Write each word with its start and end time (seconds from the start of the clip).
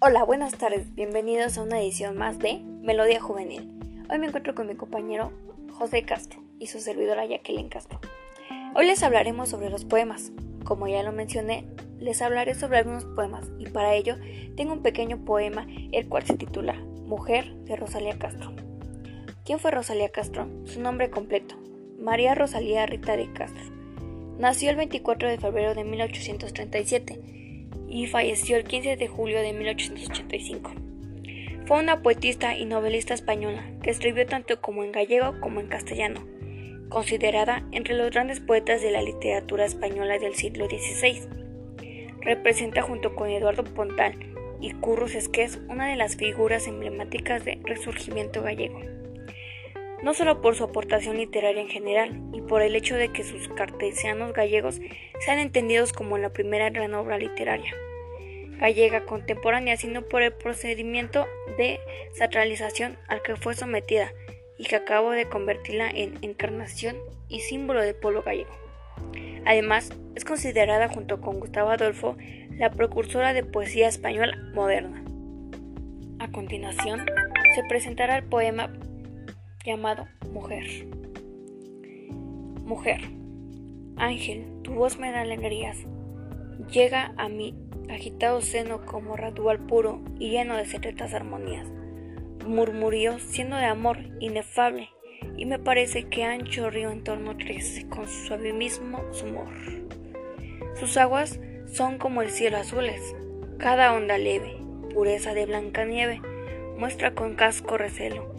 Hola, 0.00 0.22
buenas 0.22 0.54
tardes, 0.54 0.94
bienvenidos 0.94 1.58
a 1.58 1.62
una 1.64 1.80
edición 1.80 2.16
más 2.16 2.38
de 2.38 2.60
Melodía 2.82 3.20
Juvenil. 3.20 3.68
Hoy 4.08 4.20
me 4.20 4.28
encuentro 4.28 4.54
con 4.54 4.68
mi 4.68 4.76
compañero 4.76 5.32
José 5.72 6.04
Castro 6.04 6.40
y 6.60 6.68
su 6.68 6.78
servidora 6.78 7.26
Jacqueline 7.26 7.68
Castro. 7.68 7.98
Hoy 8.76 8.86
les 8.86 9.02
hablaremos 9.02 9.48
sobre 9.48 9.70
los 9.70 9.84
poemas. 9.84 10.30
Como 10.62 10.86
ya 10.86 11.02
lo 11.02 11.10
mencioné, 11.10 11.64
les 11.98 12.22
hablaré 12.22 12.54
sobre 12.54 12.78
algunos 12.78 13.06
poemas 13.06 13.50
y 13.58 13.66
para 13.70 13.92
ello 13.94 14.14
tengo 14.56 14.72
un 14.72 14.82
pequeño 14.82 15.24
poema 15.24 15.66
el 15.90 16.08
cual 16.08 16.24
se 16.24 16.36
titula 16.36 16.74
Mujer 17.06 17.52
de 17.64 17.74
Rosalía 17.74 18.20
Castro. 18.20 18.52
¿Quién 19.44 19.58
fue 19.58 19.72
Rosalía 19.72 20.10
Castro? 20.10 20.46
Su 20.64 20.80
nombre 20.80 21.10
completo, 21.10 21.56
María 21.98 22.36
Rosalía 22.36 22.86
Rita 22.86 23.16
de 23.16 23.32
Castro. 23.32 23.64
Nació 24.38 24.70
el 24.70 24.76
24 24.76 25.28
de 25.28 25.38
febrero 25.38 25.74
de 25.74 25.82
1837 25.82 27.38
y 27.88 28.06
falleció 28.06 28.56
el 28.56 28.64
15 28.64 28.96
de 28.96 29.08
julio 29.08 29.40
de 29.40 29.52
1885. 29.52 30.72
Fue 31.66 31.78
una 31.78 32.02
poetista 32.02 32.56
y 32.56 32.64
novelista 32.64 33.14
española 33.14 33.62
que 33.82 33.90
escribió 33.90 34.26
tanto 34.26 34.60
como 34.60 34.84
en 34.84 34.92
gallego 34.92 35.38
como 35.40 35.60
en 35.60 35.66
castellano, 35.66 36.26
considerada 36.88 37.66
entre 37.72 37.94
los 37.94 38.10
grandes 38.10 38.40
poetas 38.40 38.80
de 38.80 38.90
la 38.90 39.02
literatura 39.02 39.64
española 39.64 40.18
del 40.18 40.34
siglo 40.34 40.66
XVI. 40.66 41.28
Representa 42.22 42.82
junto 42.82 43.14
con 43.14 43.28
Eduardo 43.28 43.64
Pontal 43.64 44.14
y 44.60 44.72
Curros 44.72 45.14
Esqués 45.14 45.60
una 45.68 45.88
de 45.88 45.96
las 45.96 46.16
figuras 46.16 46.66
emblemáticas 46.66 47.44
del 47.44 47.62
resurgimiento 47.64 48.42
gallego. 48.42 48.80
No 50.02 50.14
solo 50.14 50.40
por 50.40 50.54
su 50.54 50.64
aportación 50.64 51.16
literaria 51.16 51.60
en 51.60 51.68
general 51.68 52.20
y 52.32 52.40
por 52.40 52.62
el 52.62 52.76
hecho 52.76 52.94
de 52.94 53.12
que 53.12 53.24
sus 53.24 53.48
cartesianos 53.48 54.32
gallegos 54.32 54.80
sean 55.20 55.38
entendidos 55.38 55.92
como 55.92 56.18
la 56.18 56.30
primera 56.30 56.70
gran 56.70 56.94
obra 56.94 57.18
literaria 57.18 57.74
gallega 58.58 59.06
contemporánea, 59.06 59.76
sino 59.76 60.02
por 60.02 60.22
el 60.22 60.32
procedimiento 60.32 61.26
de 61.56 61.80
sacralización 62.14 62.98
al 63.08 63.22
que 63.22 63.36
fue 63.36 63.54
sometida 63.54 64.12
y 64.58 64.64
que 64.64 64.76
acabó 64.76 65.12
de 65.12 65.28
convertirla 65.28 65.88
en 65.88 66.18
encarnación 66.22 66.96
y 67.28 67.40
símbolo 67.40 67.82
del 67.82 67.94
pueblo 67.94 68.22
gallego. 68.22 68.50
Además, 69.46 69.90
es 70.14 70.24
considerada 70.24 70.88
junto 70.88 71.20
con 71.20 71.38
Gustavo 71.38 71.70
Adolfo 71.70 72.16
la 72.56 72.70
precursora 72.70 73.32
de 73.32 73.44
poesía 73.44 73.88
española 73.88 74.36
moderna. 74.52 75.04
A 76.18 76.30
continuación, 76.32 77.06
se 77.54 77.62
presentará 77.68 78.16
el 78.16 78.24
poema 78.24 78.72
llamado 79.68 80.08
Mujer. 80.32 80.86
Mujer, 82.64 83.00
Ángel, 83.96 84.46
tu 84.62 84.72
voz 84.72 84.98
me 84.98 85.12
da 85.12 85.20
alegrías. 85.20 85.76
Llega 86.72 87.12
a 87.18 87.28
mi 87.28 87.54
agitado 87.90 88.40
seno 88.40 88.86
como 88.86 89.16
ritual 89.16 89.58
puro 89.66 90.00
y 90.18 90.30
lleno 90.30 90.56
de 90.56 90.64
secretas 90.64 91.12
armonías. 91.12 91.68
Murmurió 92.46 93.18
siendo 93.18 93.56
de 93.56 93.66
amor 93.66 93.98
inefable, 94.20 94.88
y 95.36 95.44
me 95.44 95.58
parece 95.58 96.04
que 96.04 96.24
ancho 96.24 96.70
río 96.70 96.90
en 96.90 97.04
torno 97.04 97.36
crece 97.36 97.86
con 97.88 98.08
su 98.08 98.36
mismo 98.38 99.00
humor. 99.22 99.48
Sus 100.80 100.96
aguas 100.96 101.40
son 101.66 101.98
como 101.98 102.22
el 102.22 102.30
cielo 102.30 102.56
azules, 102.56 103.14
cada 103.58 103.92
onda 103.92 104.16
leve, 104.16 104.56
pureza 104.94 105.34
de 105.34 105.44
blanca 105.44 105.84
nieve, 105.84 106.22
muestra 106.78 107.14
con 107.14 107.34
casco 107.34 107.76
recelo, 107.76 108.38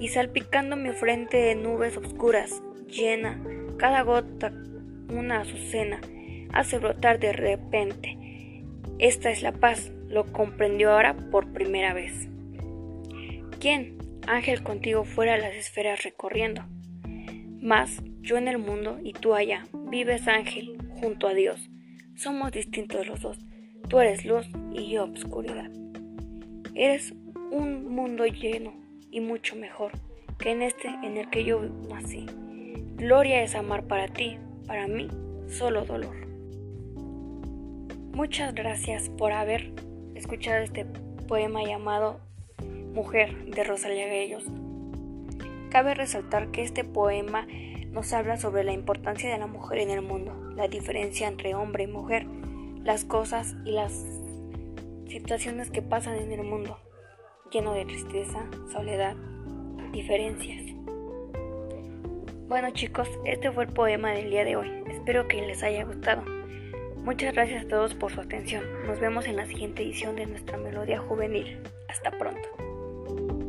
y 0.00 0.08
salpicando 0.08 0.74
mi 0.76 0.90
frente 0.90 1.36
de 1.36 1.54
nubes 1.54 1.96
oscuras, 1.96 2.62
llena 2.88 3.40
cada 3.76 4.02
gota 4.02 4.52
una 5.10 5.42
azucena, 5.42 6.00
hace 6.52 6.78
brotar 6.78 7.20
de 7.20 7.32
repente 7.32 8.16
esta 8.98 9.30
es 9.30 9.42
la 9.42 9.52
paz, 9.52 9.90
lo 10.08 10.30
comprendió 10.32 10.92
ahora 10.92 11.16
por 11.30 11.52
primera 11.52 11.94
vez. 11.94 12.28
¿Quién, 13.60 13.96
ángel 14.26 14.62
contigo 14.62 15.04
fuera 15.04 15.38
las 15.38 15.54
esferas 15.54 16.02
recorriendo? 16.02 16.64
Mas 17.60 18.02
yo 18.20 18.36
en 18.36 18.48
el 18.48 18.58
mundo 18.58 18.98
y 19.02 19.12
tú 19.14 19.34
allá, 19.34 19.66
vives 19.90 20.28
ángel, 20.28 20.76
junto 21.00 21.28
a 21.28 21.34
Dios. 21.34 21.70
Somos 22.14 22.52
distintos 22.52 23.06
los 23.06 23.20
dos, 23.22 23.38
tú 23.88 24.00
eres 24.00 24.26
luz 24.26 24.46
y 24.74 24.90
yo 24.90 25.04
obscuridad. 25.04 25.70
Eres 26.74 27.14
un 27.50 27.94
mundo 27.94 28.26
lleno 28.26 28.79
y 29.10 29.20
mucho 29.20 29.56
mejor 29.56 29.92
que 30.38 30.52
en 30.52 30.62
este 30.62 30.88
en 30.88 31.16
el 31.16 31.30
que 31.30 31.44
yo 31.44 31.60
nací. 31.88 32.26
Gloria 32.96 33.42
es 33.42 33.54
amar 33.54 33.84
para 33.84 34.08
ti, 34.08 34.38
para 34.66 34.86
mí, 34.86 35.08
solo 35.48 35.84
dolor. 35.84 36.16
Muchas 38.12 38.54
gracias 38.54 39.08
por 39.08 39.32
haber 39.32 39.72
escuchado 40.14 40.62
este 40.62 40.84
poema 41.28 41.62
llamado 41.62 42.20
Mujer 42.92 43.46
de 43.46 43.64
Rosalía 43.64 44.06
Bellos. 44.06 44.44
Cabe 45.70 45.94
resaltar 45.94 46.50
que 46.50 46.62
este 46.62 46.84
poema 46.84 47.46
nos 47.90 48.12
habla 48.12 48.36
sobre 48.36 48.64
la 48.64 48.72
importancia 48.72 49.30
de 49.30 49.38
la 49.38 49.46
mujer 49.46 49.78
en 49.78 49.90
el 49.90 50.02
mundo, 50.02 50.34
la 50.54 50.68
diferencia 50.68 51.28
entre 51.28 51.54
hombre 51.54 51.84
y 51.84 51.86
mujer, 51.86 52.26
las 52.82 53.04
cosas 53.04 53.54
y 53.64 53.72
las 53.72 54.04
situaciones 55.08 55.70
que 55.70 55.82
pasan 55.82 56.16
en 56.16 56.32
el 56.32 56.42
mundo, 56.42 56.78
lleno 57.50 57.74
de 57.74 57.84
tristeza, 57.84 58.46
soledad, 58.72 59.16
diferencias. 59.92 60.62
Bueno 62.48 62.70
chicos, 62.70 63.08
este 63.24 63.50
fue 63.50 63.64
el 63.64 63.72
poema 63.72 64.12
del 64.12 64.30
día 64.30 64.44
de 64.44 64.56
hoy. 64.56 64.70
Espero 64.88 65.26
que 65.28 65.42
les 65.42 65.62
haya 65.62 65.84
gustado. 65.84 66.22
Muchas 66.98 67.32
gracias 67.32 67.64
a 67.64 67.68
todos 67.68 67.94
por 67.94 68.12
su 68.12 68.20
atención. 68.20 68.64
Nos 68.86 69.00
vemos 69.00 69.26
en 69.26 69.36
la 69.36 69.46
siguiente 69.46 69.82
edición 69.82 70.16
de 70.16 70.26
nuestra 70.26 70.58
Melodía 70.58 71.00
Juvenil. 71.00 71.58
Hasta 71.88 72.10
pronto. 72.10 73.39